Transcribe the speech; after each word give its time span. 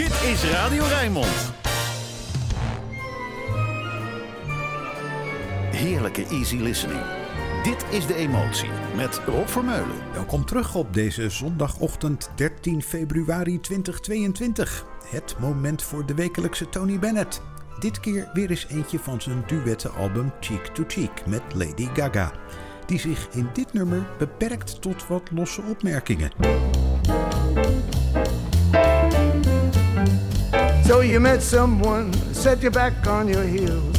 Dit 0.00 0.22
is 0.22 0.44
Radio 0.44 0.84
Rijnmond. 0.84 1.52
Heerlijke 5.70 6.26
easy 6.26 6.56
listening. 6.56 7.00
Dit 7.62 7.84
is 7.90 8.06
De 8.06 8.14
Emotie 8.14 8.68
met 8.96 9.20
Rob 9.26 9.46
Vermeulen. 9.46 10.12
Welkom 10.12 10.44
terug 10.44 10.74
op 10.74 10.94
deze 10.94 11.30
zondagochtend 11.30 12.30
13 12.34 12.82
februari 12.82 13.60
2022. 13.60 14.86
Het 15.06 15.36
moment 15.38 15.82
voor 15.82 16.06
de 16.06 16.14
wekelijkse 16.14 16.68
Tony 16.68 16.98
Bennett. 16.98 17.42
Dit 17.78 18.00
keer 18.00 18.30
weer 18.32 18.50
eens 18.50 18.66
eentje 18.68 18.98
van 18.98 19.20
zijn 19.20 19.44
duettenalbum 19.46 20.32
Cheek 20.40 20.66
to 20.66 20.84
Cheek 20.86 21.26
met 21.26 21.42
Lady 21.54 21.88
Gaga. 21.94 22.32
Die 22.86 22.98
zich 22.98 23.28
in 23.30 23.48
dit 23.52 23.72
nummer 23.72 24.06
beperkt 24.18 24.82
tot 24.82 25.06
wat 25.06 25.30
losse 25.30 25.62
opmerkingen. 25.62 26.32
So 30.90 31.02
you 31.02 31.20
met 31.20 31.40
someone, 31.40 32.12
set 32.34 32.64
you 32.64 32.70
back 32.72 33.06
on 33.06 33.28
your 33.28 33.44
heels. 33.44 33.96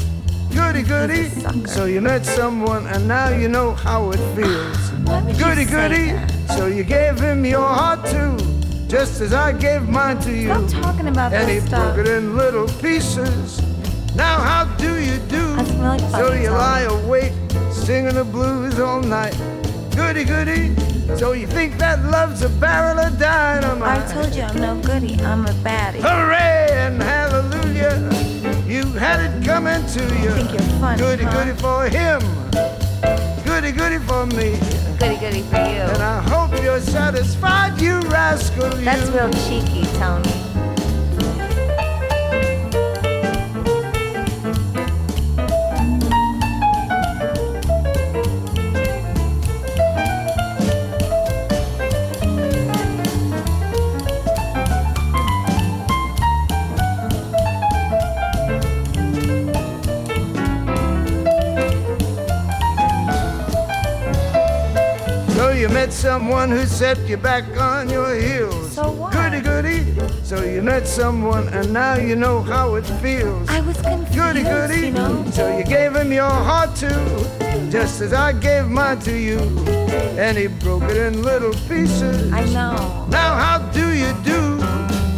Goody 0.53 0.83
goody. 0.83 1.29
So 1.65 1.85
you 1.85 2.01
met 2.01 2.25
someone 2.25 2.85
and 2.87 3.07
now 3.07 3.29
you 3.29 3.47
know 3.47 3.71
how 3.73 4.11
it 4.11 4.19
feels. 4.35 4.89
Goody 5.39 5.63
goody. 5.63 6.11
So 6.57 6.65
you 6.65 6.83
gave 6.83 7.17
him 7.17 7.45
your 7.45 7.65
heart 7.65 8.05
too, 8.05 8.35
just 8.89 9.21
as 9.21 9.31
I 9.31 9.53
gave 9.53 9.87
mine 9.87 10.19
to 10.23 10.35
you. 10.35 10.49
Stop 10.67 10.83
talking 10.83 11.07
about 11.07 11.31
and 11.31 11.49
he 11.49 11.59
this 11.59 11.67
stuff. 11.67 11.95
broke 11.95 12.05
it 12.05 12.11
in 12.11 12.35
little 12.35 12.67
pieces. 12.81 13.61
Now 14.17 14.41
how 14.41 14.65
do 14.75 14.99
you 14.99 15.17
do? 15.29 15.55
Really 15.55 15.99
so 16.11 16.33
you 16.33 16.49
lie 16.49 16.81
awake, 16.81 17.31
singing 17.71 18.15
the 18.15 18.25
blues 18.25 18.81
all 18.81 18.99
night. 18.99 19.37
Goody 19.95 20.25
goody. 20.25 20.90
So 21.17 21.33
you 21.33 21.45
think 21.47 21.77
that 21.77 22.03
love's 22.05 22.41
a 22.41 22.49
barrel 22.49 22.99
of 22.99 23.17
dynamite? 23.19 24.09
I 24.09 24.13
told 24.13 24.33
you 24.33 24.43
I'm 24.43 24.57
no 24.59 24.75
goody. 24.81 25.15
I'm 25.21 25.45
a 25.45 25.53
baddie. 25.63 25.99
Hooray 26.01 26.69
and 26.71 27.01
hallelujah. 27.01 27.99
You 28.65 28.85
had 28.93 29.19
it 29.19 29.45
coming 29.45 29.85
to 29.87 29.99
you. 30.21 30.29
I 30.29 30.33
think 30.33 30.51
you're 30.51 30.79
funny, 30.79 30.97
Goody 31.01 31.23
huh? 31.25 31.43
goody 31.43 31.59
for 31.59 31.89
him. 31.89 32.21
Goody 33.43 33.71
goody 33.71 33.99
for 33.99 34.25
me. 34.27 34.57
Goody 34.97 35.17
goody 35.17 35.41
for 35.43 35.57
you. 35.57 35.83
And 35.91 36.01
I 36.01 36.21
hope 36.21 36.51
you're 36.63 36.79
satisfied, 36.79 37.79
you 37.81 37.99
rascal. 38.01 38.69
You. 38.79 38.85
That's 38.85 39.09
real 39.09 39.29
cheeky, 39.45 39.83
Tony. 39.97 40.40
Met 65.91 65.99
someone 65.99 66.49
who 66.49 66.65
set 66.65 66.97
you 67.09 67.17
back 67.17 67.43
on 67.57 67.89
your 67.89 68.15
heels. 68.15 68.71
So 68.71 68.91
what? 68.93 69.11
Goody 69.11 69.41
goody. 69.41 69.83
So 70.23 70.41
you 70.41 70.61
met 70.61 70.87
someone 70.87 71.49
and 71.49 71.73
now 71.73 71.95
you 71.97 72.15
know 72.15 72.41
how 72.41 72.75
it 72.75 72.85
feels. 73.01 73.49
I 73.49 73.59
was 73.59 73.75
confused, 73.81 74.13
Goody 74.15 74.43
goody. 74.43 74.85
you 74.87 74.91
know. 74.91 75.25
So 75.31 75.57
you 75.57 75.65
gave 75.65 75.93
him 75.93 76.13
your 76.13 76.29
heart 76.29 76.77
too, 76.77 77.03
just 77.69 77.99
as 77.99 78.13
I 78.13 78.31
gave 78.31 78.67
mine 78.67 78.99
to 78.99 79.11
you. 79.11 79.39
And 80.17 80.37
he 80.37 80.47
broke 80.47 80.83
it 80.83 80.95
in 80.95 81.23
little 81.23 81.53
pieces. 81.67 82.31
I 82.31 82.45
know. 82.45 83.05
Now 83.09 83.35
how 83.35 83.57
do 83.73 83.91
you 83.93 84.13
do? 84.23 84.59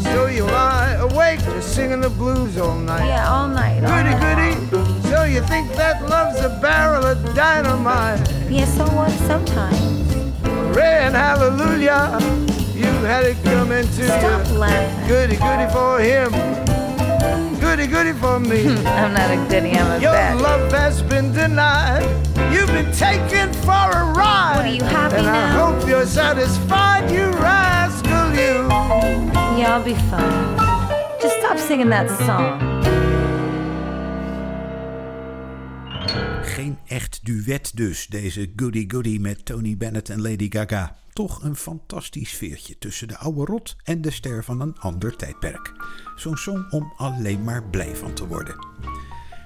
So 0.02 0.26
you 0.26 0.44
lie 0.46 0.94
awake 1.00 1.40
just 1.42 1.76
singing 1.76 2.02
the 2.02 2.10
blues 2.10 2.58
all 2.58 2.76
night. 2.80 3.06
Yeah, 3.08 3.32
all 3.32 3.48
night. 3.48 3.84
all 3.84 3.92
Goody 3.92 4.16
night. 4.16 4.72
goody. 4.72 5.02
So 5.10 5.24
you 5.26 5.42
think 5.42 5.72
that 5.76 6.02
love's 6.10 6.40
a 6.40 6.50
barrel 6.62 7.06
of 7.06 7.36
dynamite? 7.36 8.20
Yeah, 8.50 8.66
so 8.66 8.86
what 8.96 9.12
sometimes? 9.28 9.93
And 10.80 11.16
hallelujah. 11.16 12.18
You 12.74 12.86
had 13.06 13.26
it 13.26 13.38
coming 13.44 13.86
to 13.86 14.06
Stop 14.06 14.48
you. 14.48 14.54
laughing. 14.58 15.08
Goody 15.08 15.36
goody 15.36 15.68
for 15.72 16.00
him. 16.00 16.32
Goody 17.60 17.88
goody 17.88 18.14
for 18.14 18.40
me. 18.40 18.68
I'm 18.86 19.14
not 19.14 19.32
a 19.32 19.36
goody, 19.50 19.72
I'm 19.72 19.92
a 19.92 20.00
Your 20.02 20.14
baddie. 20.14 20.42
love 20.42 20.72
has 20.72 21.02
been 21.02 21.32
denied. 21.34 22.04
You've 22.54 22.68
been 22.68 22.92
taken 22.94 23.52
for 23.54 23.72
a 23.72 24.14
ride. 24.16 24.54
What, 24.58 24.66
are 24.66 24.70
you 24.70 24.84
happy 24.84 25.16
and 25.18 25.28
I 25.28 25.48
hope 25.48 25.88
you're 25.88 26.06
satisfied, 26.06 27.10
you 27.12 27.26
rascal, 27.40 28.32
you. 28.34 28.68
Yeah, 29.60 29.76
I'll 29.78 29.84
be 29.84 29.96
fine. 29.96 30.58
Just 31.22 31.38
stop 31.40 31.58
singing 31.58 31.90
that 31.90 32.10
song. 32.26 32.73
Echt 36.94 37.20
duet 37.24 37.78
dus, 37.78 38.08
deze 38.08 38.52
Goody 38.56 38.86
Goody 38.88 39.18
met 39.18 39.46
Tony 39.46 39.78
Bennett 39.78 40.10
en 40.10 40.22
Lady 40.22 40.48
Gaga. 40.50 40.96
Toch 41.14 41.44
een 41.44 41.56
fantastisch 41.56 42.30
sfeertje 42.30 42.78
tussen 42.78 43.08
de 43.08 43.18
oude 43.18 43.46
rot 43.46 43.76
en 43.84 44.02
de 44.02 44.12
ster 44.12 44.44
van 44.44 44.62
een 44.62 44.78
ander 44.80 45.16
tijdperk. 45.16 45.74
Zo'n 46.16 46.38
song 46.38 46.66
om 46.70 46.94
alleen 46.98 47.44
maar 47.44 47.64
blij 47.64 47.96
van 47.96 48.14
te 48.14 48.28
worden. 48.28 48.56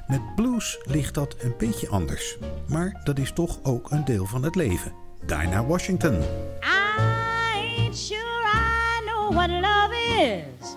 Met 0.08 0.36
blues 0.36 0.80
ligt 0.84 1.14
dat 1.14 1.36
een 1.40 1.54
beetje 1.58 1.90
anders. 1.90 2.38
Maar 2.68 3.02
dat 3.04 3.20
is 3.20 3.32
toch 3.32 3.60
ook 3.64 3.92
een 3.92 4.06
deel 4.06 4.26
van 4.26 4.44
het 4.44 4.56
leven. 4.56 4.94
Dinah 5.26 5.68
Washington. 5.68 6.14
I 6.14 7.90
sure 7.94 8.46
I 8.54 9.02
know 9.06 9.34
what 9.34 9.50
love 9.50 9.96
is, 10.20 10.76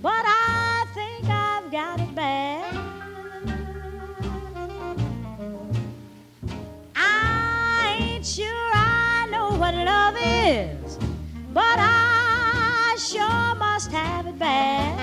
but 0.00 0.24
I 0.24 0.84
think 0.94 1.24
I've 1.24 1.70
got 1.70 2.00
it 2.00 2.14
bad. 2.14 2.67
Sure 8.28 8.70
I 8.74 9.26
know 9.30 9.56
what 9.56 9.74
love 9.74 10.14
is, 10.20 10.98
but 11.54 11.78
I 11.78 12.94
sure 12.98 13.54
must 13.54 13.90
have 13.90 14.26
it 14.26 14.38
bad. 14.38 14.98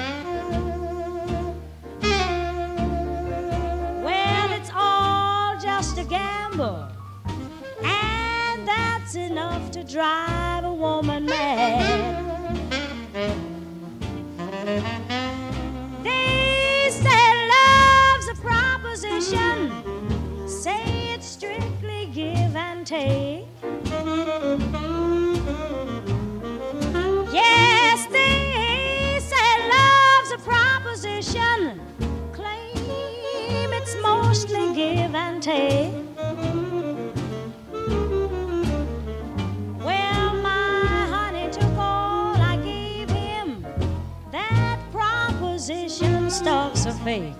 Well, 4.04 4.52
it's 4.52 4.70
all 4.76 5.58
just 5.60 5.98
a 5.98 6.04
gamble. 6.04 6.88
And 7.84 8.68
that's 8.68 9.16
enough 9.16 9.72
to 9.72 9.84
drive 9.84 10.64
a 10.64 10.74
woman 10.74 11.26
mad. 11.26 12.26
They 16.04 16.90
say 16.92 17.48
love's 17.56 18.28
a 18.28 18.36
proposition, 18.36 19.72
say 20.48 21.14
it's 21.14 21.26
strictly 21.26 21.75
give 21.75 21.75
take. 22.86 23.48
Yes, 27.34 28.06
they 28.12 29.20
say 29.20 29.70
love's 29.74 30.32
a 30.32 30.38
proposition, 30.38 31.82
claim 32.32 33.74
it's 33.74 33.96
mostly 34.04 34.74
give 34.76 35.16
and 35.16 35.42
take. 35.42 35.94
Well, 39.84 40.36
my 40.36 41.08
honey 41.10 41.50
took 41.52 41.78
all 41.80 42.36
I 42.38 42.58
gave 42.64 43.10
him. 43.10 43.66
That 44.32 44.80
proposition 44.92 46.30
a. 46.30 47.35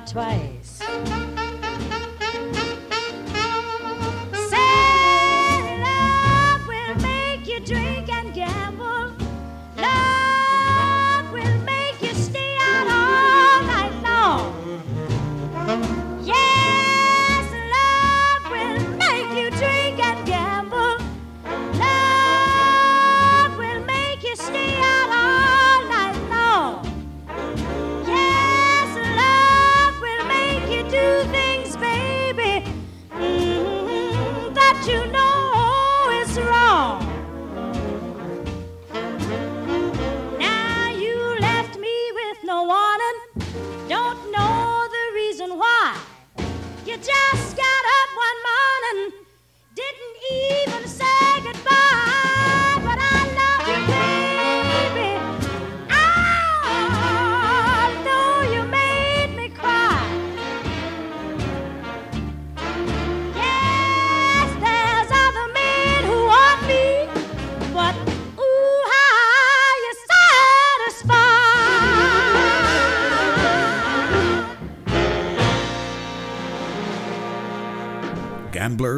twice. 0.00 0.57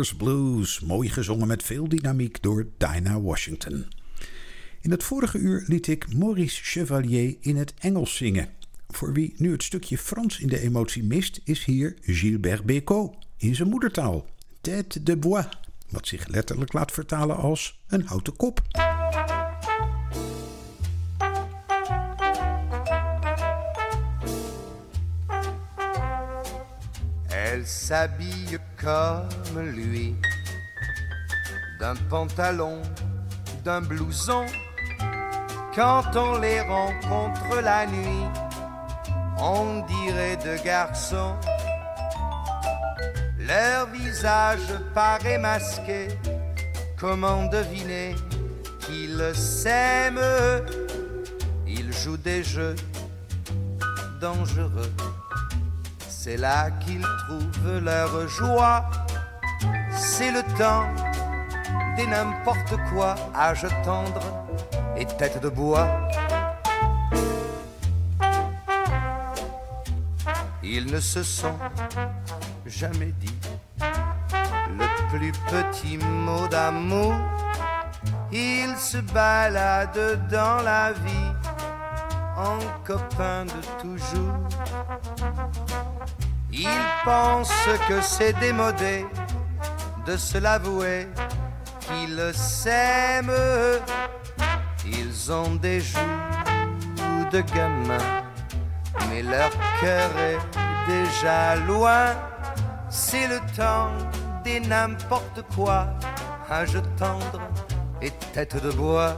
Blues, 0.09 0.81
mooi 0.81 1.09
gezongen 1.09 1.47
met 1.47 1.63
veel 1.63 1.89
dynamiek 1.89 2.43
door 2.43 2.67
Dinah 2.77 3.25
Washington. 3.25 3.87
In 4.81 4.91
het 4.91 5.03
vorige 5.03 5.39
uur 5.39 5.65
liet 5.67 5.87
ik 5.87 6.15
Maurice 6.15 6.63
Chevalier 6.63 7.37
in 7.41 7.57
het 7.57 7.75
Engels 7.79 8.17
zingen. 8.17 8.49
Voor 8.89 9.13
wie 9.13 9.35
nu 9.37 9.53
het 9.53 9.63
stukje 9.63 9.99
Frans 9.99 10.39
in 10.39 10.49
de 10.49 10.61
emotie 10.61 11.05
mist, 11.05 11.41
is 11.45 11.65
hier 11.65 11.97
Gilbert 12.01 12.65
Bécaud 12.65 13.15
in 13.37 13.55
zijn 13.55 13.69
moedertaal. 13.69 14.27
Tête 14.61 15.03
de 15.03 15.17
bois, 15.17 15.49
wat 15.89 16.07
zich 16.07 16.27
letterlijk 16.27 16.73
laat 16.73 16.93
vertalen 16.93 17.37
als 17.37 17.81
een 17.87 18.07
houten 18.07 18.37
kop. 18.37 18.63
Elle 27.43 27.67
s'habille 27.67 28.59
comme 28.77 29.61
lui, 29.61 30.15
d'un 31.79 31.95
pantalon, 32.11 32.83
d'un 33.65 33.81
blouson. 33.81 34.45
Quand 35.75 36.05
on 36.17 36.39
les 36.39 36.61
rencontre 36.61 37.61
la 37.63 37.87
nuit, 37.87 38.27
on 39.39 39.87
dirait 39.87 40.37
deux 40.37 40.63
garçons. 40.63 41.35
Leur 43.39 43.87
visage 43.87 44.69
paraît 44.95 45.39
masqué, 45.39 46.09
comment 46.99 47.47
deviner 47.47 48.17
qu'ils 48.81 49.35
s'aiment? 49.35 50.21
Ils 51.67 51.93
jouent 51.93 52.19
des 52.19 52.45
jeux 52.45 52.77
dangereux 54.21 54.93
c'est 56.23 56.37
là 56.37 56.71
qu'ils 56.71 57.07
trouvent 57.25 57.79
leur 57.79 58.29
joie. 58.29 58.91
C'est 59.91 60.31
le 60.31 60.43
temps 60.59 60.87
des 61.97 62.07
n'importe 62.07 62.75
quoi, 62.91 63.15
âge 63.35 63.67
tendre 63.83 64.21
et 64.99 65.07
tête 65.07 65.41
de 65.41 65.49
bois. 65.49 65.89
Ils 70.63 70.93
ne 70.93 71.01
se 71.01 71.23
sont 71.23 71.59
jamais 72.67 73.13
dit 73.25 73.39
le 74.79 74.87
plus 75.09 75.33
petit 75.49 75.97
mot 75.97 76.47
d'amour. 76.49 77.15
Ils 78.31 78.77
se 78.77 78.99
baladent 78.99 80.29
dans 80.31 80.61
la 80.63 80.93
vie 80.93 81.33
en 82.41 82.59
copains 82.85 83.45
de 83.45 83.61
toujours. 83.83 84.35
Ils 86.53 86.87
pensent 87.05 87.69
que 87.89 88.01
c'est 88.01 88.33
démodé 88.41 89.07
de 90.07 90.17
se 90.17 90.39
l'avouer 90.39 91.07
qu'ils 91.81 92.33
s'aiment. 92.35 93.33
Ils 94.87 95.31
ont 95.31 95.55
des 95.57 95.81
joues 95.81 97.27
de 97.31 97.41
gamins, 97.55 98.13
mais 99.09 99.23
leur 99.23 99.51
cœur 99.81 100.11
est 100.19 100.43
déjà 100.87 101.57
loin. 101.57 102.07
C'est 102.89 103.29
le 103.29 103.41
temps 103.57 103.93
des 104.45 104.61
n'importe 104.61 105.43
quoi, 105.55 105.87
âge 106.51 106.79
tendre 106.97 107.41
et 108.01 108.11
tête 108.33 108.57
de 108.63 108.71
bois. 108.71 109.17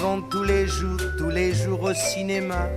Vont 0.00 0.22
tous 0.22 0.44
les 0.44 0.66
jours, 0.66 0.98
tous 1.18 1.28
les 1.28 1.52
jours 1.52 1.82
au 1.82 1.94
cinéma 1.94 2.68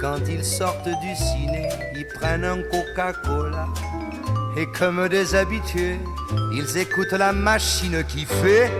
quand 0.00 0.18
ils 0.28 0.44
sortent 0.44 0.88
du 0.88 1.14
ciné, 1.14 1.68
ils 1.94 2.06
prennent 2.06 2.44
un 2.44 2.62
Coca-Cola. 2.62 3.66
Et 4.56 4.66
comme 4.66 5.08
des 5.08 5.34
habitués, 5.34 5.98
ils 6.52 6.78
écoutent 6.78 7.12
la 7.12 7.32
machine 7.32 8.02
qui 8.08 8.24
fait. 8.24 8.70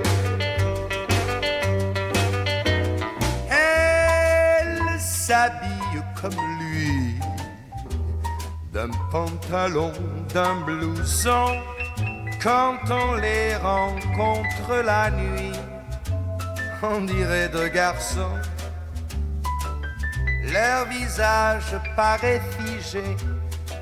Elle 3.50 4.98
s'habille 4.98 6.02
comme 6.20 6.40
lui, 6.58 7.14
d'un 8.72 8.90
pantalon, 9.12 9.92
d'un 10.32 10.60
blouson. 10.64 11.60
Quand 12.42 12.78
on 12.90 13.16
les 13.16 13.56
rencontre 13.56 14.82
la 14.82 15.10
nuit, 15.10 15.52
on 16.82 17.02
dirait 17.02 17.48
deux 17.48 17.68
garçons 17.68 18.36
leur 20.52 20.86
visage 20.86 21.76
paraît 21.94 22.40
figé, 22.58 23.04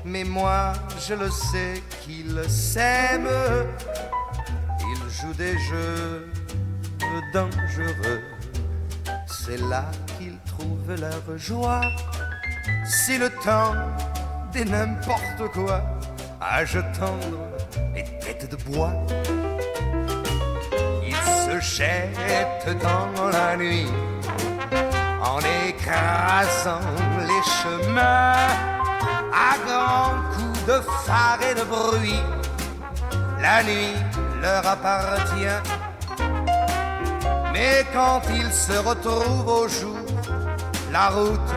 mais 0.05 0.23
moi 0.23 0.73
je 0.99 1.13
le 1.15 1.29
sais 1.29 1.81
qu'ils 2.01 2.43
s'aiment. 2.47 3.27
Ils 4.81 5.09
jouent 5.09 5.33
des 5.33 5.57
jeux 5.57 6.27
dangereux. 7.33 8.21
C'est 9.25 9.57
là 9.57 9.85
qu'ils 10.17 10.37
trouvent 10.45 10.95
leur 10.99 11.37
joie. 11.37 11.81
C'est 12.85 13.17
le 13.17 13.29
temps 13.29 13.73
des 14.53 14.65
n'importe 14.65 15.51
quoi, 15.53 15.81
âge 16.41 16.77
tendre 16.97 17.47
et 17.95 18.03
tête 18.19 18.49
de 18.51 18.57
bois. 18.71 18.93
Jettent 21.61 22.77
dans 22.81 23.29
la 23.31 23.57
nuit 23.57 23.91
en 25.21 25.39
écrasant 25.67 26.79
les 27.27 27.43
chemins 27.51 28.47
à 29.33 29.57
grands 29.67 30.21
coups 30.33 30.65
de 30.65 30.81
phare 31.05 31.39
et 31.41 31.53
de 31.53 31.63
bruit. 31.63 32.23
La 33.41 33.61
nuit 33.63 33.93
leur 34.41 34.65
appartient, 34.65 35.59
mais 37.51 37.85
quand 37.93 38.21
ils 38.33 38.53
se 38.53 38.77
retrouvent 38.77 39.47
au 39.47 39.67
jour, 39.67 39.97
la 40.93 41.09
route 41.09 41.51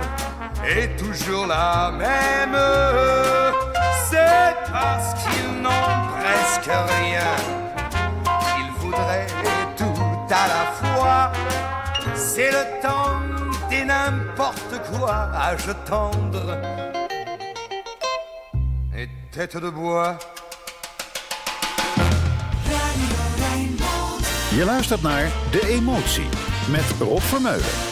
est 0.67 0.97
toujours 0.97 1.47
la 1.47 1.93
même. 1.93 2.59
C'est 4.11 4.57
parce 4.73 5.15
qu'ils 5.23 5.63
n'ont 5.63 5.71
presque 6.19 6.71
rien 7.01 7.37
qu'ils 8.25 8.73
voudraient 8.81 9.27
à 10.33 10.47
la 10.49 10.65
fois. 10.81 11.33
C'est 12.15 12.51
le 12.51 12.81
temps 12.83 13.33
n'importe 13.85 14.81
quoi, 14.91 15.31
âge 15.35 15.75
tendre 15.87 16.59
et 18.97 19.09
tête 19.31 19.57
de 19.57 19.71
bois. 19.71 20.17
Je 24.51 24.65
luistert 24.65 25.03
naar 25.03 25.31
De 25.51 25.67
Emotie 25.69 26.29
met 26.69 26.85
Rob 26.99 27.21
Vermeulen. 27.21 27.92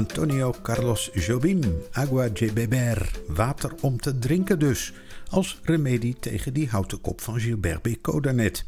Antonio 0.00 0.54
Carlos 0.62 1.10
Jobim, 1.14 1.60
Agua 1.92 2.28
de 2.28 2.52
beber, 2.52 3.10
water 3.26 3.74
om 3.80 4.00
te 4.00 4.18
drinken 4.18 4.58
dus, 4.58 4.92
als 5.28 5.60
remedie 5.62 6.16
tegen 6.20 6.54
die 6.54 6.68
houten 6.68 7.00
kop 7.00 7.20
van 7.20 7.40
Gilbert 7.40 7.82
Bécaud. 7.82 8.64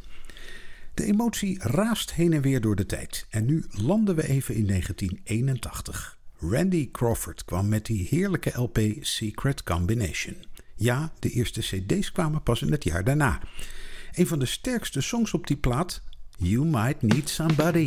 De 0.95 1.05
emotie 1.05 1.59
raast 1.63 2.13
heen 2.13 2.33
en 2.33 2.41
weer 2.43 2.61
door 2.61 2.77
de 2.77 2.87
tijd 2.87 3.27
en 3.31 3.45
nu 3.45 3.65
landen 3.71 4.15
we 4.15 4.29
even 4.29 4.55
in 4.55 4.67
1981. 4.67 6.19
Randy 6.39 6.91
Crawford 6.91 7.45
kwam 7.45 7.69
met 7.69 7.87
die 7.87 8.07
heerlijke 8.11 8.53
LP 8.55 8.81
Secret 9.01 9.63
Combination. 9.63 10.37
Ja, 10.75 11.13
de 11.19 11.31
eerste 11.31 11.61
CD's 11.61 12.13
kwamen 12.13 12.43
pas 12.43 12.63
in 12.63 12.73
het 12.73 12.85
jaar 12.85 13.05
daarna. 13.05 13.41
Een 14.13 14.27
van 14.27 14.39
de 14.39 14.47
sterkste 14.47 15.01
songs 15.01 15.35
op 15.35 15.47
die 15.47 15.57
plaat, 15.57 16.03
You 16.37 16.65
Might 16.65 17.03
Need 17.03 17.29
Somebody. 17.29 17.85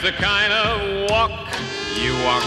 There's 0.00 0.16
the 0.16 0.24
kind 0.24 0.52
of 0.52 1.10
walk 1.10 1.30
you 1.94 2.14
walk 2.24 2.42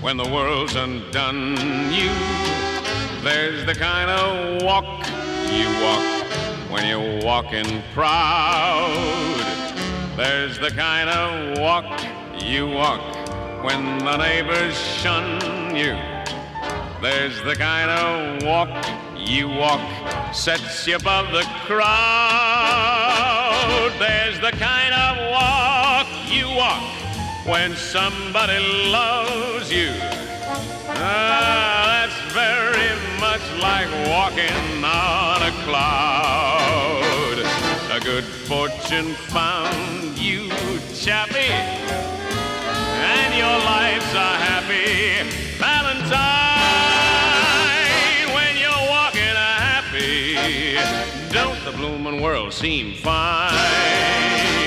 when 0.00 0.16
the 0.16 0.28
world's 0.28 0.76
undone 0.76 1.56
you. 1.92 2.10
There's 3.24 3.66
the 3.66 3.74
kind 3.74 4.08
of 4.08 4.62
walk 4.62 4.84
you 5.50 5.66
walk 5.82 6.24
when 6.70 6.86
you're 6.86 7.24
walking 7.24 7.82
proud. 7.92 9.34
There's 10.16 10.56
the 10.60 10.70
kind 10.70 11.10
of 11.10 11.58
walk 11.58 12.00
you 12.40 12.68
walk 12.68 13.02
when 13.64 13.98
the 13.98 14.16
neighbors 14.16 14.78
shun 14.78 15.74
you. 15.74 15.98
There's 17.02 17.42
the 17.42 17.56
kind 17.56 17.90
of 17.90 18.44
walk 18.44 18.70
you 19.16 19.48
walk, 19.48 19.80
sets 20.32 20.86
you 20.86 20.94
above 20.94 21.32
the 21.32 21.42
crowd. 21.66 22.94
There's 23.98 24.38
the 24.38 24.52
kind 24.52 24.73
walk 26.64 26.82
when 27.46 27.76
somebody 27.76 28.58
loves 28.98 29.70
you. 29.70 29.90
Ah, 30.96 31.84
that's 31.92 32.18
very 32.32 32.92
much 33.24 33.44
like 33.68 33.90
walking 34.14 34.84
on 34.84 35.38
a 35.50 35.52
cloud. 35.64 37.36
A 37.96 38.00
good 38.00 38.24
fortune 38.24 39.10
found 39.34 40.18
you, 40.18 40.40
chappie, 41.04 41.58
and 43.12 43.30
your 43.42 43.56
life's 43.74 44.12
a 44.28 44.30
happy 44.48 45.28
Valentine. 45.64 46.24
When 48.36 48.52
you're 48.62 48.84
walking 48.96 49.36
happy, 49.70 50.16
don't 51.32 51.60
the 51.64 51.72
blooming 51.72 52.18
world 52.22 52.52
seem 52.52 52.94
fine? 52.94 54.63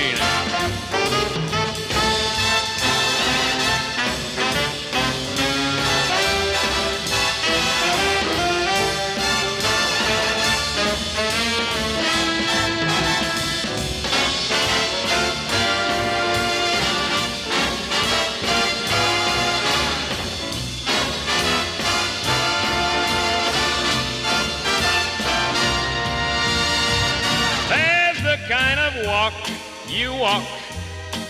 Walk 29.28 29.50
you 29.88 30.10
walk 30.12 30.42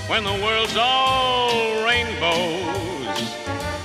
when 0.09 0.23
the 0.23 0.33
world's 0.45 0.77
all 0.77 1.85
rainbows 1.85 3.19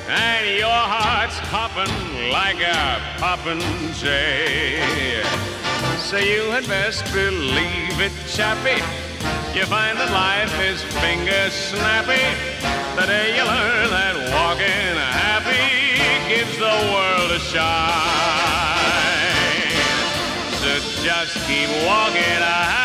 and 0.08 0.58
your 0.58 0.70
heart's 0.70 1.38
hopping 1.50 2.30
like 2.30 2.62
a 2.62 3.02
poppin' 3.18 3.62
jay. 3.94 5.24
So 5.98 6.18
you 6.18 6.52
had 6.52 6.68
best 6.68 7.04
believe 7.12 8.00
it, 8.00 8.12
chappie. 8.28 8.82
You 9.58 9.66
find 9.66 9.98
that 9.98 10.12
life 10.12 10.54
is 10.62 10.82
finger 11.02 11.50
snappy. 11.50 12.28
The 12.96 13.06
day 13.08 13.36
you 13.36 13.44
learn 13.44 13.90
that 13.90 14.16
walking 14.36 14.96
happy 15.26 15.98
gives 16.30 16.56
the 16.58 16.78
world 16.94 17.32
a 17.32 17.40
shine. 17.40 17.64
So 20.62 20.70
just 21.02 21.34
keep 21.48 21.70
walking 21.88 22.22
happy 22.22 22.83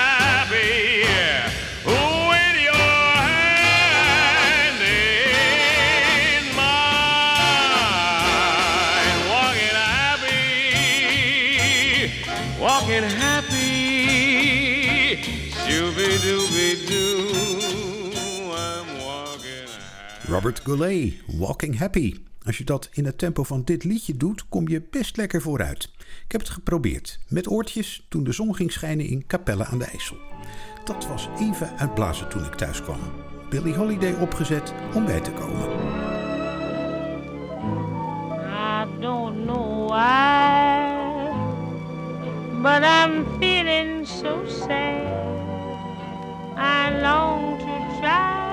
Robert 20.29 20.61
Goulet, 20.65 21.15
Walking 21.27 21.79
Happy. 21.79 22.15
Als 22.45 22.59
je 22.59 22.65
dat 22.65 22.89
in 22.93 23.05
het 23.05 23.19
tempo 23.19 23.43
van 23.43 23.63
dit 23.65 23.85
liedje 23.85 24.17
doet, 24.17 24.49
kom 24.49 24.69
je 24.69 24.83
best 24.91 25.17
lekker 25.17 25.43
vooruit. 25.43 25.91
Ik 26.25 26.33
heb 26.33 26.41
het 26.41 26.51
geprobeerd, 26.51 27.19
met 27.29 27.51
oortjes, 27.51 28.07
toen 28.09 28.25
de 28.25 28.33
zon 28.33 28.55
ging 28.55 28.73
schijnen 28.73 29.07
in 29.07 29.27
Capelle 29.27 29.65
aan 29.65 29.79
de 29.79 29.85
IJssel. 29.85 30.17
Dat 30.85 31.07
was 31.07 31.29
even 31.41 31.79
uitblazen 31.79 32.29
toen 32.29 32.45
ik 32.45 32.55
thuis 32.55 32.83
kwam. 32.83 32.99
Billy 33.51 33.75
Holiday 33.75 34.15
opgezet 34.21 34.75
om 34.95 35.05
bij 35.05 35.21
te 35.21 35.31
komen. 35.31 35.69
I 38.51 39.01
don't 39.01 39.45
know 39.45 39.89
why, 39.89 41.31
but 42.63 42.83
I'm 42.83 43.25
feeling 43.39 44.07
so 44.07 44.47
sad. 44.47 45.07
I 46.57 47.01
long 47.01 47.59
to 47.59 48.01
try 48.01 48.48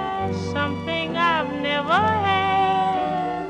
something 0.56 1.18
I've 1.18 1.52
never 1.72 2.02
had. 2.28 3.46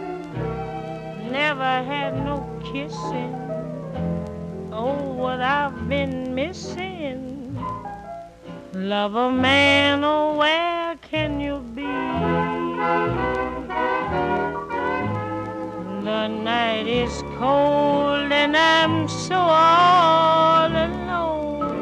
Never 1.40 1.74
had 1.92 2.14
no 2.30 2.38
kissing. 2.64 3.36
Oh, 4.72 5.14
what 5.22 5.40
I've 5.40 5.88
been 5.88 6.34
missing. 6.34 7.14
Love 8.74 9.14
a 9.14 9.30
man, 9.32 10.04
oh, 10.04 10.36
where 10.42 10.96
can 11.12 11.40
you 11.40 11.60
be? 11.76 11.96
The 16.10 16.28
night 16.28 16.88
is 16.88 17.22
cold 17.38 18.32
and 18.42 18.58
I'm 18.58 19.08
so 19.08 19.36
all 19.36 20.72
alone. 20.88 21.76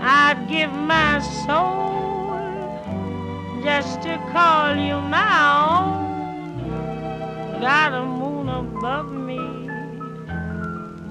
I'd 0.00 0.46
give 0.48 0.72
my 0.72 1.18
soul 1.18 1.87
just 3.62 4.02
to 4.02 4.16
call 4.32 4.76
you 4.76 5.00
my 5.00 5.32
own. 5.74 6.08
Got 7.60 7.92
a 7.92 8.04
moon 8.04 8.48
above 8.48 9.10
me, 9.10 9.68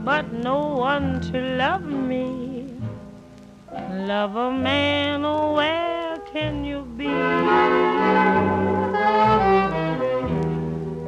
but 0.05 0.31
no 0.31 0.75
one 0.75 1.19
to 1.31 1.39
love 1.57 1.85
me. 1.85 2.67
Love 3.91 4.35
a 4.35 4.51
man, 4.51 5.25
oh, 5.25 5.53
where 5.53 6.17
can 6.31 6.63
you 6.63 6.83
be? 6.97 7.07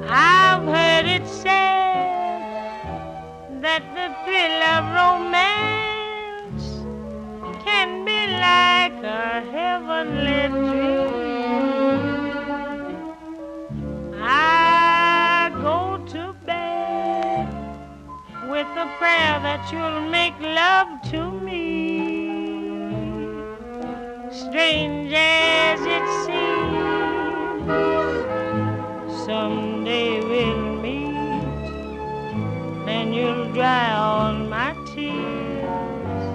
I've 0.09 0.63
heard 0.63 1.05
it 1.05 1.27
said 1.27 2.81
that 3.61 3.83
the 3.95 4.07
thrill 4.23 4.61
of 4.75 4.83
romance 5.01 6.65
can 7.63 8.03
be 8.03 8.27
like 8.27 9.03
a 9.03 9.41
heavenly 9.51 10.47
dream. 10.49 10.88
Prayer 18.99 19.39
that 19.39 19.71
you'll 19.71 20.01
make 20.09 20.37
love 20.41 21.01
to 21.09 21.31
me. 21.31 21.55
Strange 24.29 25.13
as 25.15 25.79
it 25.97 26.05
seems, 26.25 27.65
someday 29.25 30.19
we'll 30.19 30.81
meet, 30.81 31.15
and 32.89 33.15
you'll 33.15 33.53
dry 33.53 33.93
all 33.93 34.33
my 34.33 34.75
tears. 34.93 36.25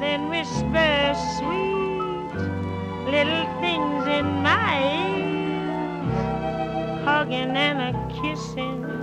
Then 0.00 0.28
whisper 0.30 1.14
sweet 1.38 2.32
little 3.06 3.46
things 3.60 4.02
in 4.18 4.26
my 4.42 4.72
ears, 4.98 6.12
hugging 7.04 7.56
and 7.56 7.78
a 7.90 7.92
kissing. 8.20 9.01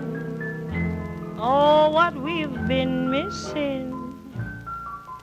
Oh, 1.42 1.90
what 1.92 2.14
we've 2.16 2.68
been 2.68 3.10
missing. 3.10 3.96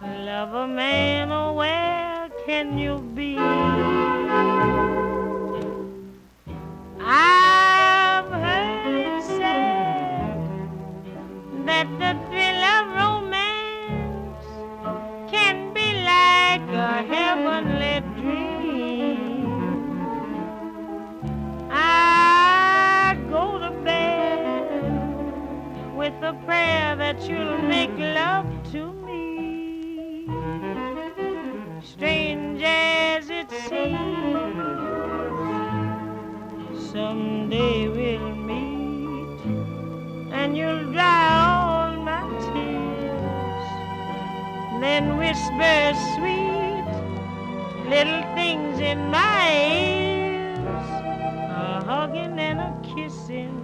Love 0.00 0.54
a 0.54 0.66
man, 0.66 1.30
oh, 1.30 1.52
where 1.52 2.30
can 2.46 2.78
you 2.78 3.00
be? 3.14 3.36
I've 6.98 8.30
heard 8.30 8.94
it 8.94 9.22
said 9.24 10.40
that 11.66 11.86
the 11.98 12.14
with 26.06 26.22
a 26.22 26.34
prayer 26.44 26.94
that 26.94 27.28
you'll 27.28 27.58
make 27.62 27.90
love 27.98 28.46
to 28.70 28.92
me. 29.06 30.28
Strange 31.82 32.62
as 32.64 33.28
it 33.28 33.50
seems, 33.50 34.54
someday 36.92 37.88
we'll 37.88 38.36
meet, 38.36 39.40
and 40.32 40.56
you'll 40.56 40.92
dry 40.92 41.28
all 41.44 41.96
my 42.10 42.22
tears. 42.46 43.66
Then 44.80 45.16
whisper 45.18 45.92
sweet 46.14 46.86
little 47.90 48.22
things 48.36 48.78
in 48.78 49.10
my 49.10 49.42
ears, 49.74 50.86
a 51.50 51.82
hugging 51.84 52.38
and 52.38 52.60
a 52.60 52.72
kissing. 52.94 53.55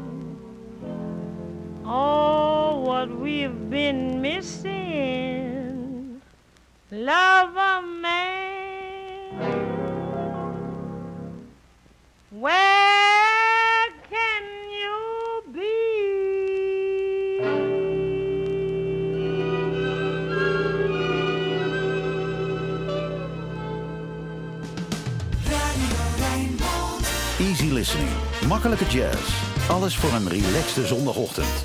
Oh, 1.85 2.81
what 2.87 3.11
we've 3.19 3.69
been 3.69 4.21
missing. 4.21 6.21
Love 6.91 7.57
a 7.57 7.83
man. 7.83 9.33
Where 12.31 13.89
can 14.11 14.43
you 14.71 15.43
be? 15.53 15.73
Easy 27.41 27.71
listening. 27.71 28.09
Makkelijke 28.49 28.85
jazz. 28.85 29.41
Alles 29.69 29.97
voor 29.97 30.13
een 30.13 30.29
relaxte 30.29 30.87
zondagochtend. 30.87 31.65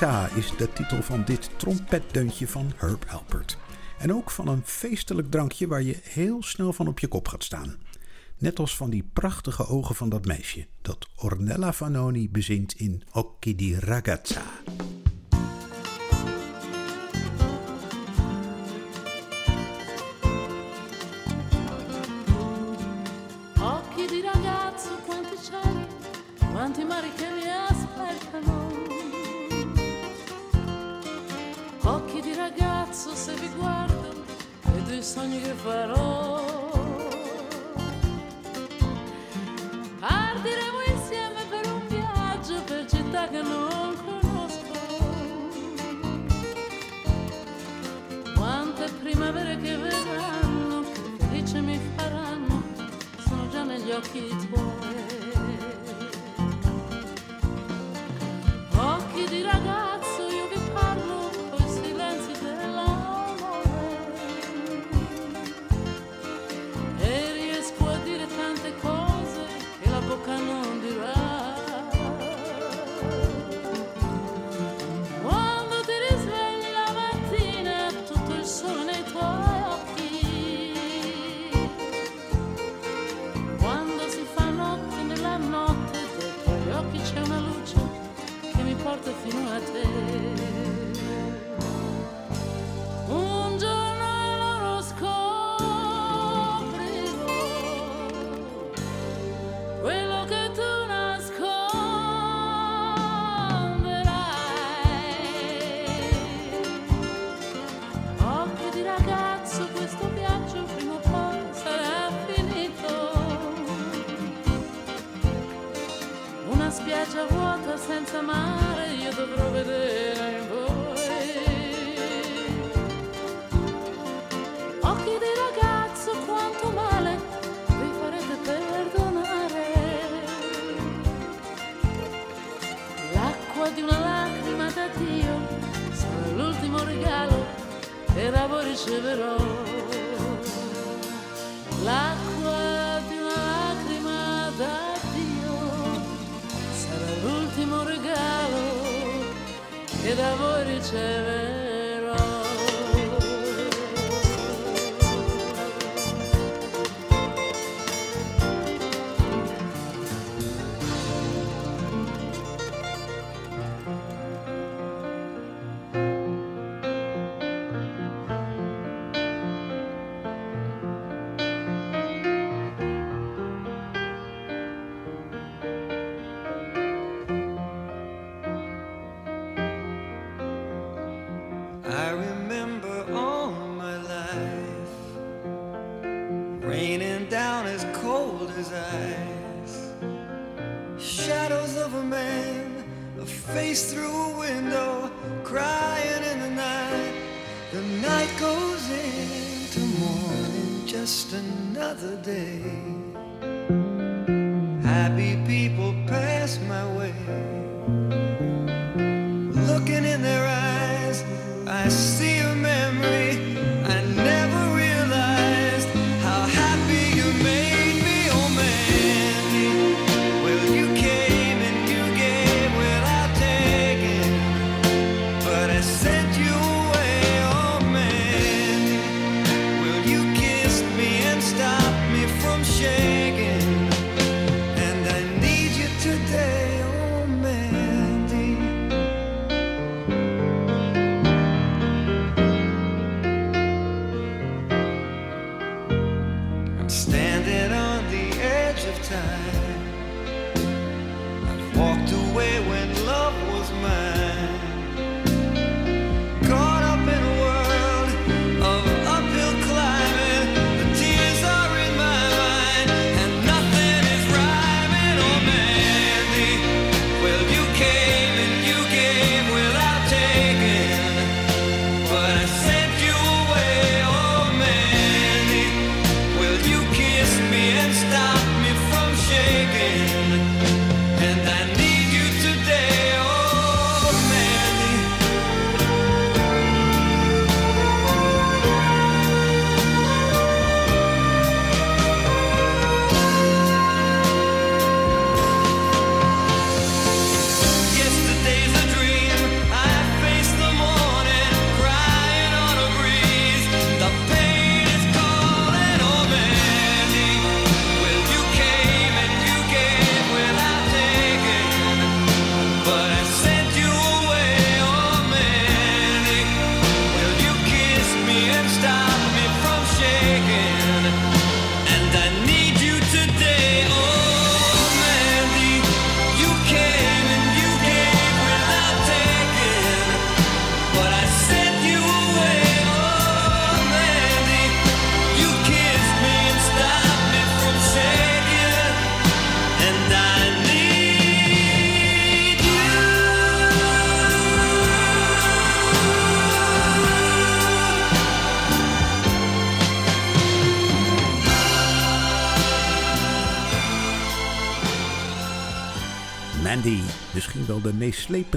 Is 0.00 0.56
de 0.56 0.72
titel 0.72 1.02
van 1.02 1.24
dit 1.24 1.50
trompetdeuntje 1.56 2.48
van 2.48 2.72
Herb 2.76 3.04
Alpert. 3.08 3.58
En 3.98 4.14
ook 4.14 4.30
van 4.30 4.48
een 4.48 4.62
feestelijk 4.64 5.30
drankje 5.30 5.66
waar 5.66 5.82
je 5.82 6.00
heel 6.02 6.42
snel 6.42 6.72
van 6.72 6.88
op 6.88 6.98
je 6.98 7.08
kop 7.08 7.28
gaat 7.28 7.44
staan. 7.44 7.76
Net 8.38 8.58
als 8.58 8.76
van 8.76 8.90
die 8.90 9.10
prachtige 9.12 9.66
ogen 9.66 9.94
van 9.94 10.08
dat 10.08 10.24
meisje 10.24 10.66
dat 10.82 11.08
Ornella 11.16 11.72
Vanoni 11.72 12.30
bezingt 12.30 12.72
in 12.72 13.02
Occhi 13.12 13.54
di 13.56 13.78
Ragazza. 13.78 14.42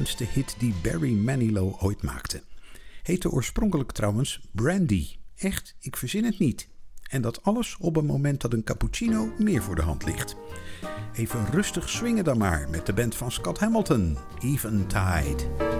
Meeslependste 0.03 0.39
hit 0.39 0.55
die 0.59 0.73
Barry 0.81 1.13
Manilow 1.13 1.83
ooit 1.83 2.01
maakte. 2.01 2.41
Heette 3.03 3.29
oorspronkelijk 3.29 3.91
trouwens 3.91 4.41
Brandy. 4.51 5.07
Echt, 5.35 5.75
ik 5.79 5.97
verzin 5.97 6.25
het 6.25 6.39
niet. 6.39 6.67
En 7.09 7.21
dat 7.21 7.43
alles 7.43 7.77
op 7.79 7.95
een 7.95 8.05
moment 8.05 8.41
dat 8.41 8.53
een 8.53 8.63
cappuccino 8.63 9.31
meer 9.37 9.63
voor 9.63 9.75
de 9.75 9.81
hand 9.81 10.05
ligt. 10.05 10.35
Even 11.13 11.51
rustig 11.51 11.89
swingen 11.89 12.23
dan 12.23 12.37
maar 12.37 12.69
met 12.69 12.85
de 12.85 12.93
band 12.93 13.15
van 13.15 13.31
Scott 13.31 13.59
Hamilton, 13.59 14.17
Eventide. 14.41 15.71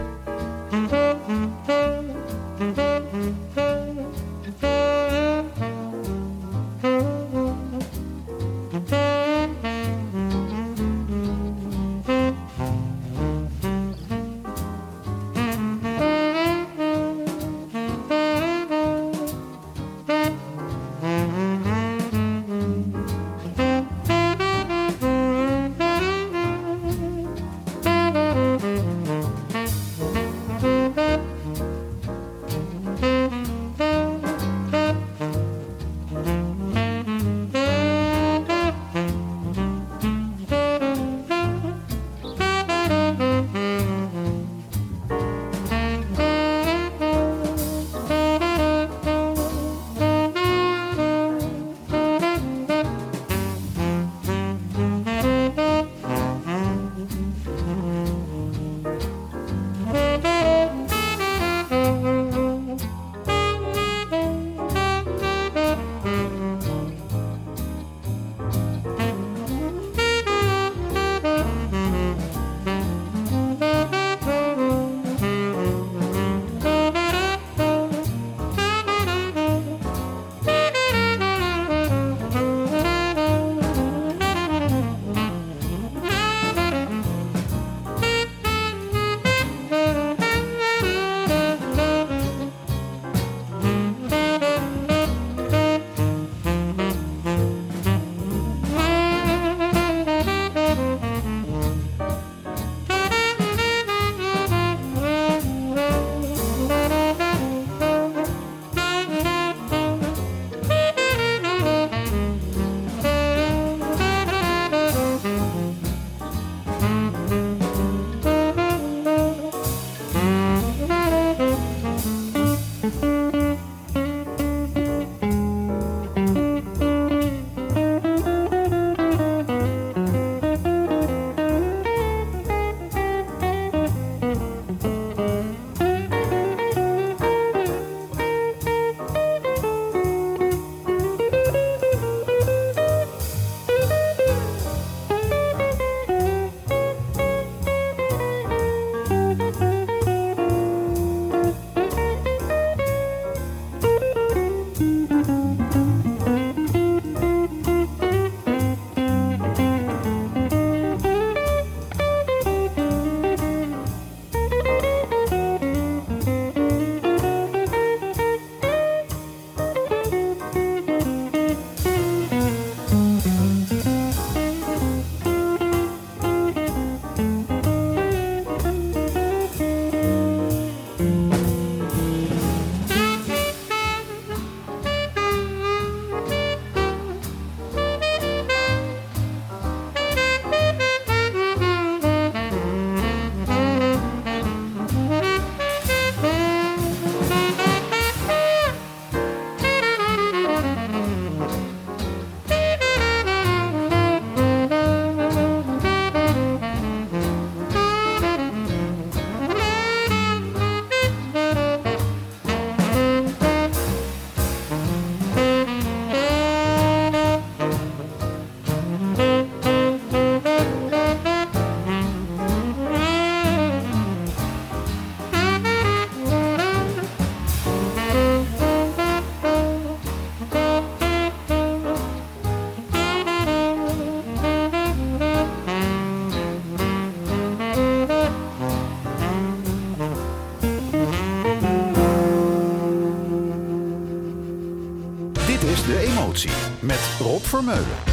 Vermeulen. 247.54 248.13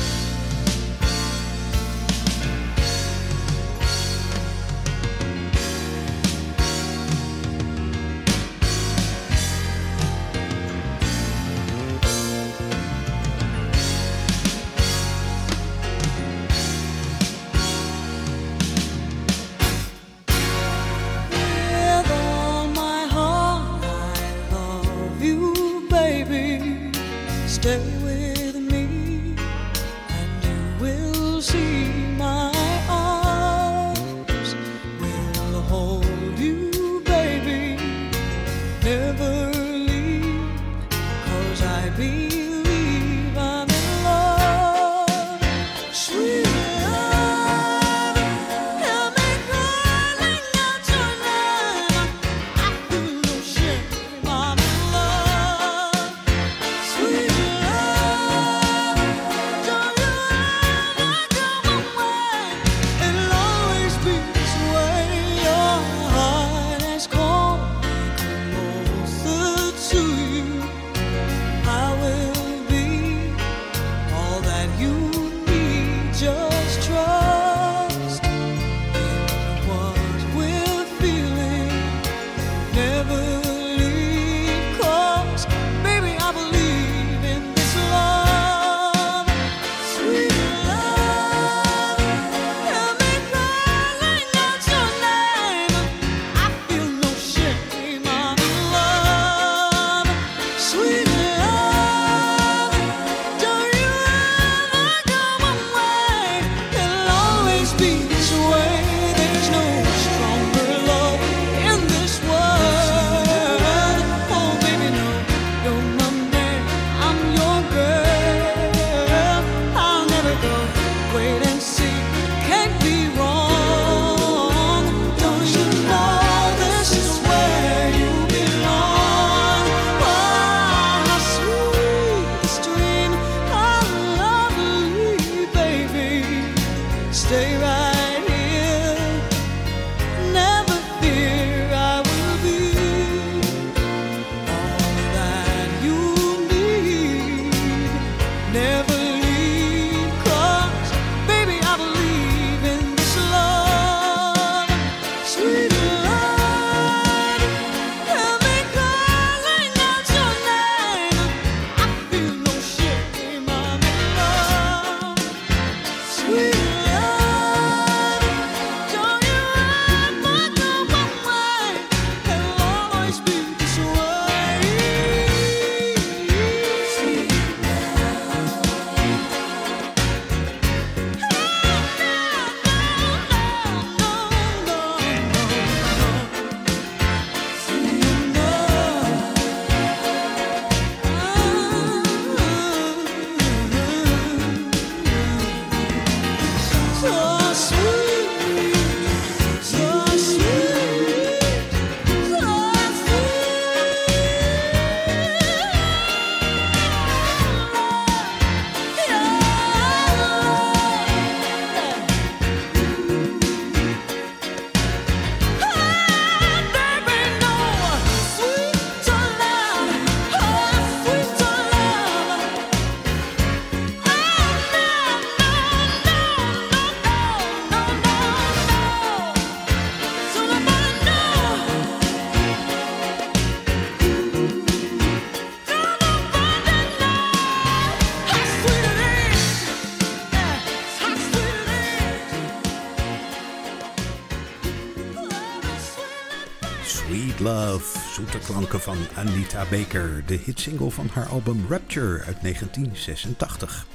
Van 248.68 248.96
Anita 249.14 249.64
Baker, 249.70 250.22
de 250.26 250.34
hitsingle 250.34 250.90
van 250.90 251.08
haar 251.12 251.26
album 251.26 251.66
Rapture 251.68 252.24
uit 252.24 252.42
1986. 252.42 253.86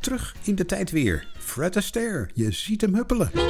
Terug 0.00 0.34
in 0.42 0.54
de 0.54 0.66
tijd 0.66 0.90
weer. 0.90 1.26
Fred 1.38 1.76
Astaire, 1.76 2.28
je 2.34 2.50
ziet 2.50 2.80
hem 2.80 2.94
huppelen. 2.94 3.30
Putting 3.30 3.44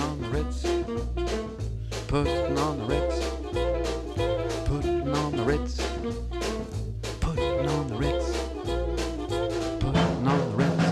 on 0.00 0.20
the 0.20 0.28
Ritz. 0.30 0.62
Putting 2.06 2.58
on 2.58 2.78
the 2.78 2.84
Ritz. 2.84 3.20
Putting 4.64 5.16
on 5.16 5.36
the 5.36 5.44
Ritz. 5.44 5.80
Putting 7.20 7.68
on 7.68 7.88
the 7.88 7.96
Ritz. 7.96 8.36
On 9.84 10.50
the 10.50 10.56
Ritz. 10.56 10.84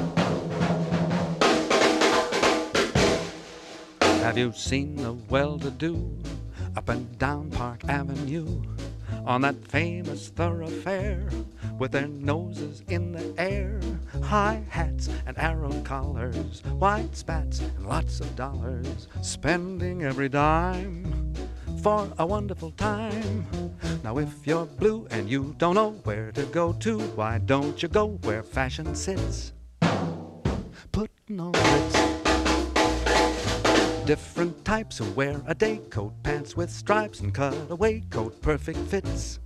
Have 4.22 4.38
you 4.38 4.52
seen 4.52 4.96
the 4.96 5.12
well-to-do 5.12 6.23
up 6.76 6.88
and 6.88 7.18
down 7.18 7.50
Park 7.50 7.84
Avenue 7.88 8.62
on 9.26 9.40
that 9.42 9.56
famous 9.66 10.28
thoroughfare 10.28 11.28
with 11.78 11.92
their 11.92 12.08
noses 12.08 12.82
in 12.88 13.12
the 13.12 13.34
air, 13.38 13.80
high 14.22 14.62
hats 14.68 15.08
and 15.26 15.36
arrow 15.38 15.72
collars, 15.82 16.62
white 16.78 17.16
spats 17.16 17.60
and 17.60 17.86
lots 17.86 18.20
of 18.20 18.36
dollars, 18.36 19.08
spending 19.22 20.02
every 20.02 20.28
dime 20.28 21.34
for 21.82 22.08
a 22.18 22.26
wonderful 22.26 22.70
time. 22.72 23.46
Now, 24.02 24.18
if 24.18 24.46
you're 24.46 24.66
blue 24.66 25.06
and 25.10 25.28
you 25.28 25.54
don't 25.58 25.74
know 25.74 25.92
where 26.04 26.32
to 26.32 26.44
go 26.46 26.72
to, 26.74 26.98
why 27.16 27.38
don't 27.38 27.82
you 27.82 27.88
go 27.88 28.18
where 28.22 28.42
fashion 28.42 28.94
sits? 28.94 29.52
Putting 30.92 31.40
on 31.40 31.52
Ritz. 31.52 32.13
Different 34.06 34.62
types 34.66 34.98
who 34.98 35.10
wear 35.12 35.40
a 35.46 35.54
day 35.54 35.80
coat, 35.88 36.12
pants 36.22 36.54
with 36.54 36.68
stripes 36.68 37.20
and 37.20 37.34
cutaway 37.34 38.00
coat, 38.10 38.42
perfect 38.42 38.78
fits. 38.80 39.40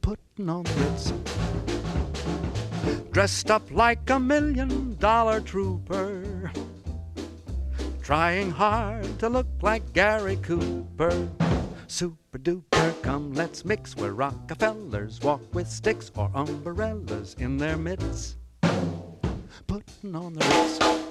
Putting 0.00 0.48
on 0.48 0.62
the 0.62 0.72
Ritz. 0.74 1.12
Dressed 3.10 3.50
up 3.50 3.68
like 3.72 4.08
a 4.10 4.20
million 4.20 4.94
dollar 5.00 5.40
trooper. 5.40 6.52
Trying 8.00 8.52
hard 8.52 9.18
to 9.18 9.28
look 9.28 9.48
like 9.60 9.92
Gary 9.92 10.36
Cooper. 10.36 11.28
Super 11.88 12.38
duper, 12.38 13.02
come 13.02 13.34
let's 13.34 13.64
mix 13.64 13.96
where 13.96 14.12
Rockefellers 14.12 15.20
walk 15.20 15.42
with 15.52 15.66
sticks 15.66 16.12
or 16.14 16.30
umbrellas 16.32 17.34
in 17.40 17.56
their 17.56 17.76
midst. 17.76 18.36
Putting 19.66 20.14
on 20.14 20.34
the 20.34 20.44
Ritz. 20.44 21.05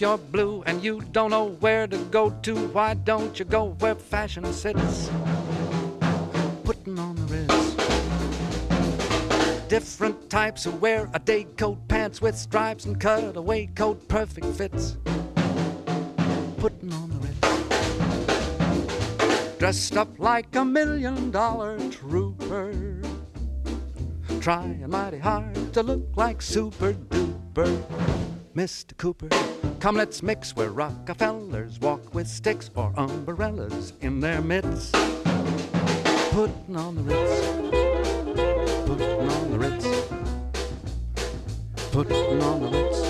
You're 0.00 0.18
blue 0.18 0.62
and 0.66 0.82
you 0.82 1.00
don't 1.12 1.30
know 1.30 1.48
where 1.60 1.86
to 1.86 1.98
go 2.06 2.30
to, 2.42 2.54
why 2.68 2.94
don't 2.94 3.38
you 3.38 3.44
go 3.44 3.76
where 3.80 3.94
fashion 3.94 4.44
sits? 4.52 5.10
Putting 6.64 6.98
on 6.98 7.16
the 7.16 7.22
Ritz. 7.24 7.74
Different 9.68 10.30
types 10.30 10.64
who 10.64 10.70
wear 10.72 11.10
a 11.12 11.18
day 11.18 11.44
coat, 11.56 11.86
pants 11.88 12.22
with 12.22 12.36
stripes 12.36 12.86
and 12.86 12.98
cutaway 13.00 13.66
coat, 13.66 14.08
perfect 14.08 14.46
fits. 14.46 14.96
Putting 16.56 16.92
on 16.92 17.10
the 17.10 17.18
Ritz. 17.18 17.38
Dressed 19.58 19.96
up 19.96 20.08
like 20.18 20.56
a 20.56 20.64
million 20.64 21.30
dollar 21.30 21.78
trooper. 21.90 22.72
Trying 24.40 24.88
mighty 24.88 25.18
hard 25.18 25.74
to 25.74 25.82
look 25.82 26.16
like 26.16 26.40
super 26.40 26.94
duper. 26.94 27.82
Mr. 28.56 28.96
Cooper, 28.96 29.28
Come, 29.80 29.96
let's 29.96 30.22
mix 30.22 30.54
where 30.54 30.68
Rockefellers 30.68 31.80
walk 31.80 32.14
with 32.14 32.28
sticks 32.28 32.68
or 32.74 32.92
umbrellas 32.98 33.94
in 34.02 34.20
their 34.20 34.42
mitts. 34.42 34.90
Putting 36.32 36.76
on 36.76 36.96
the 36.96 37.02
Ritz. 37.02 37.46
Putting 38.84 39.30
on 39.30 39.50
the 39.50 39.58
Ritz. 39.58 39.86
Putting 41.92 42.42
on 42.42 42.60
the 42.60 42.68
Ritz. 42.68 43.00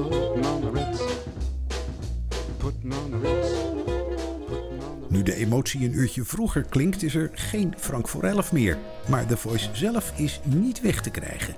Putting 0.00 0.44
on 0.44 0.60
the 0.62 0.70
Ritz. 0.72 1.02
Putting 2.58 2.92
on 2.92 3.10
the 3.10 3.18
Ritz. 3.18 3.52
Putting 4.48 4.82
on 4.82 5.06
the 5.06 5.06
Nu 5.08 5.22
de 5.22 5.34
emotie 5.34 5.84
een 5.84 5.94
uurtje 5.94 6.24
vroeger 6.24 6.62
klinkt, 6.62 7.02
is 7.02 7.14
er 7.14 7.30
geen 7.32 7.74
Frank 7.78 8.08
voor 8.08 8.22
elf 8.22 8.52
meer. 8.52 8.78
Maar 9.08 9.26
de 9.26 9.36
voice 9.36 9.68
zelf 9.72 10.12
is 10.18 10.40
niet 10.44 10.80
weg 10.80 11.00
te 11.00 11.10
krijgen. 11.10 11.54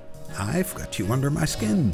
I've 0.55 0.75
got 0.79 0.95
you 0.95 1.11
under 1.11 1.31
my 1.31 1.45
skin. 1.45 1.93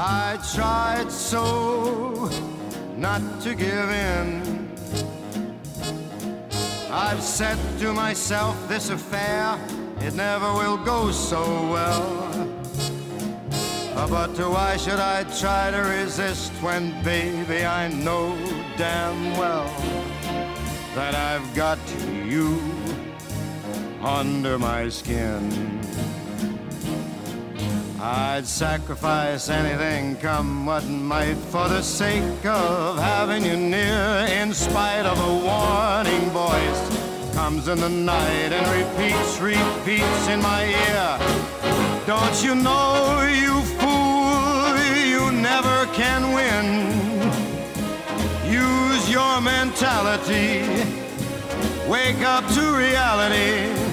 I 0.00 0.38
tried 0.54 1.10
so 1.10 2.30
not 2.96 3.20
to 3.40 3.52
give 3.56 3.90
in. 3.90 4.70
I've 6.88 7.20
said 7.20 7.58
to 7.80 7.92
myself, 7.92 8.68
this 8.68 8.90
affair, 8.90 9.58
it 10.00 10.14
never 10.14 10.52
will 10.52 10.76
go 10.76 11.10
so 11.10 11.42
well. 11.72 12.30
But 14.08 14.38
why 14.38 14.76
should 14.76 15.00
I 15.00 15.24
try 15.40 15.72
to 15.72 15.78
resist 15.78 16.52
when, 16.62 17.02
baby, 17.02 17.64
I 17.64 17.88
know 17.88 18.36
damn 18.76 19.36
well 19.36 19.66
that 20.94 21.16
I've 21.16 21.52
got 21.56 21.80
you 22.24 22.62
under 24.00 24.60
my 24.60 24.90
skin? 24.90 25.78
I'd 28.00 28.46
sacrifice 28.46 29.48
anything, 29.48 30.16
come 30.16 30.66
what 30.66 30.86
might, 30.86 31.34
for 31.34 31.68
the 31.68 31.82
sake 31.82 32.46
of 32.46 32.96
having 32.96 33.44
you 33.44 33.56
near. 33.56 34.26
In 34.40 34.54
spite 34.54 35.04
of 35.04 35.18
a 35.18 35.34
warning 35.44 36.30
voice, 36.30 37.34
comes 37.34 37.66
in 37.66 37.80
the 37.80 37.88
night 37.88 38.52
and 38.52 38.66
repeats, 38.68 39.40
repeats 39.40 40.28
in 40.28 40.40
my 40.40 40.64
ear. 40.64 41.18
Don't 42.06 42.44
you 42.44 42.54
know, 42.54 43.20
you 43.28 43.60
fool, 43.80 44.76
you 45.04 45.32
never 45.32 45.86
can 45.92 46.32
win. 46.32 46.68
Use 48.48 49.10
your 49.10 49.40
mentality, 49.40 50.62
wake 51.88 52.22
up 52.22 52.46
to 52.54 52.76
reality. 52.76 53.87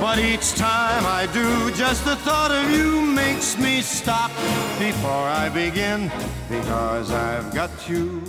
But 0.00 0.20
each 0.20 0.54
time 0.54 1.04
I 1.06 1.26
do, 1.32 1.72
just 1.72 2.04
the 2.04 2.14
thought 2.16 2.52
of 2.52 2.70
you 2.70 3.00
makes 3.02 3.58
me 3.58 3.82
stop 3.82 4.30
before 4.78 5.10
I 5.10 5.48
begin. 5.48 6.08
Because 6.48 7.10
I've 7.10 7.52
got 7.52 7.70
you 7.88 8.22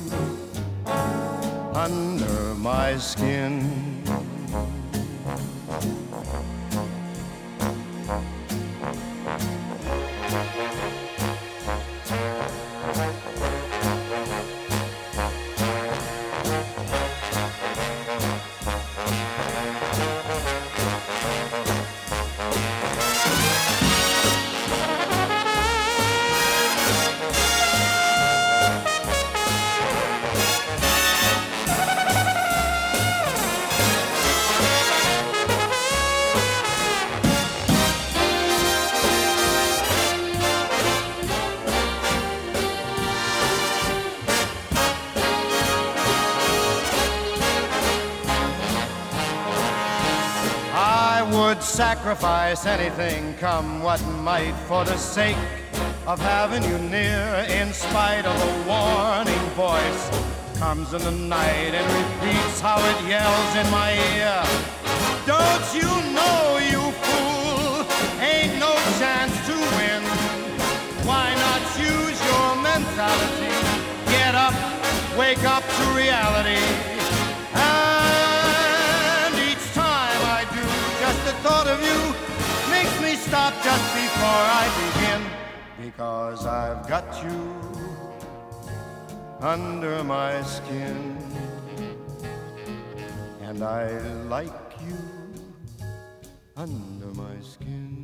under 1.76 2.55
my 2.55 2.97
skin. 2.97 3.89
Sacrifice 52.20 52.65
anything, 52.65 53.34
come 53.36 53.82
what 53.82 54.03
might, 54.24 54.53
for 54.67 54.84
the 54.84 54.97
sake 54.97 55.38
of 56.05 56.20
having 56.20 56.63
you 56.63 56.78
near. 56.89 57.45
In 57.49 57.72
spite 57.72 58.26
of 58.26 58.36
a 58.36 58.53
warning 58.67 59.45
voice, 59.55 60.03
comes 60.59 60.93
in 60.93 61.01
the 61.01 61.11
night 61.11 61.74
and 61.80 61.88
repeats 61.99 62.59
how 62.59 62.78
it 62.78 63.07
yells 63.07 63.55
in 63.55 63.72
my 63.72 63.93
ear. 64.17 64.43
Don't 65.26 65.67
you 65.74 65.91
know, 66.11 66.59
you 66.72 66.84
fool, 67.03 67.86
ain't 68.20 68.59
no 68.59 68.74
chance 68.99 69.36
to 69.47 69.55
win. 69.78 70.03
Why 71.07 71.34
not 71.45 71.61
use 71.80 72.20
your 72.30 72.49
mentality? 72.61 73.55
Get 74.11 74.36
up, 74.36 74.55
wake 75.17 75.43
up 75.45 75.63
to 75.63 75.84
reality. 75.95 76.99
Thought 81.42 81.68
of 81.68 81.80
you 81.82 82.00
makes 82.70 82.96
me 83.02 83.16
stop 83.16 83.54
just 83.64 83.88
before 83.96 84.44
I 84.62 84.66
begin. 84.84 85.22
Because 85.86 86.46
I've 86.46 86.88
got 86.88 87.08
you 87.24 87.40
under 89.40 90.04
my 90.04 90.42
skin. 90.42 91.18
And 93.42 93.64
I 93.64 93.98
like 94.28 94.72
you 94.86 94.98
under 96.58 97.08
my 97.16 97.40
skin. 97.42 97.99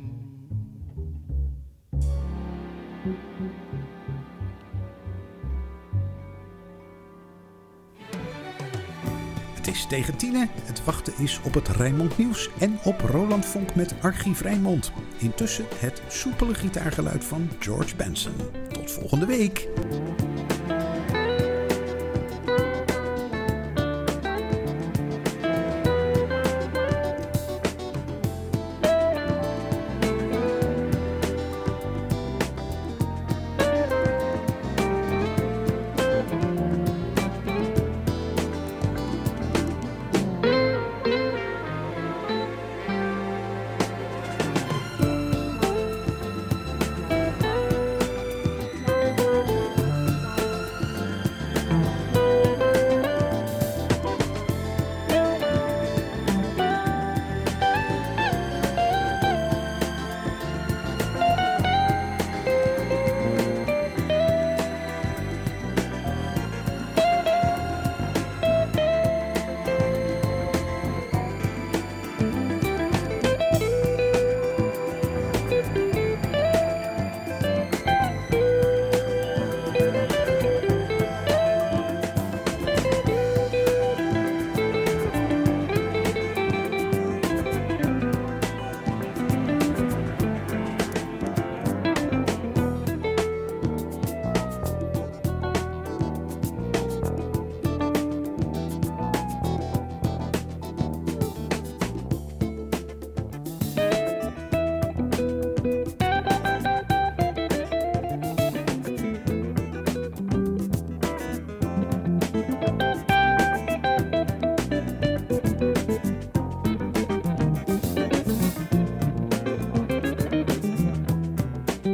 Tegen 9.84 10.16
tienen. 10.16 10.50
Het 10.64 10.84
wachten 10.84 11.12
is 11.18 11.40
op 11.44 11.54
het 11.54 11.68
Rijnmond 11.68 12.18
Nieuws 12.18 12.50
en 12.58 12.78
op 12.84 13.00
Roland 13.00 13.46
Vonk 13.46 13.74
met 13.74 13.94
Archief 14.00 14.40
Rijnmond. 14.40 14.92
Intussen 15.18 15.64
het 15.78 16.02
soepele 16.08 16.54
gitaargeluid 16.54 17.24
van 17.24 17.50
George 17.58 17.96
Benson. 17.96 18.34
Tot 18.72 18.90
volgende 18.90 19.26
week. 19.26 19.68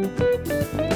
Música 0.02 0.91